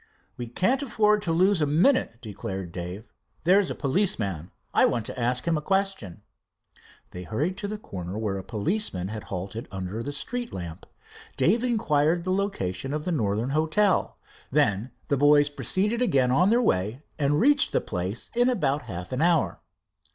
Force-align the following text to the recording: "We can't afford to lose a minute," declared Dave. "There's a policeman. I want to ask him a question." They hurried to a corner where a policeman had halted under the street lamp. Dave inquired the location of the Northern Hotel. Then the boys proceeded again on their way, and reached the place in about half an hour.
"We 0.35 0.47
can't 0.47 0.81
afford 0.81 1.21
to 1.21 1.31
lose 1.31 1.61
a 1.61 1.67
minute," 1.67 2.17
declared 2.23 2.71
Dave. 2.71 3.13
"There's 3.43 3.69
a 3.69 3.75
policeman. 3.75 4.49
I 4.73 4.83
want 4.87 5.05
to 5.05 5.19
ask 5.19 5.45
him 5.47 5.59
a 5.59 5.61
question." 5.61 6.23
They 7.11 7.21
hurried 7.21 7.55
to 7.57 7.71
a 7.71 7.77
corner 7.77 8.17
where 8.17 8.39
a 8.39 8.43
policeman 8.43 9.09
had 9.09 9.25
halted 9.25 9.67
under 9.69 10.01
the 10.01 10.11
street 10.11 10.51
lamp. 10.51 10.87
Dave 11.37 11.61
inquired 11.63 12.23
the 12.23 12.31
location 12.33 12.95
of 12.95 13.05
the 13.05 13.11
Northern 13.11 13.51
Hotel. 13.51 14.17
Then 14.49 14.89
the 15.07 15.17
boys 15.17 15.49
proceeded 15.49 16.01
again 16.01 16.31
on 16.31 16.49
their 16.49 16.63
way, 16.63 17.03
and 17.19 17.39
reached 17.39 17.71
the 17.71 17.79
place 17.79 18.31
in 18.35 18.49
about 18.49 18.81
half 18.89 19.11
an 19.11 19.21
hour. 19.21 19.61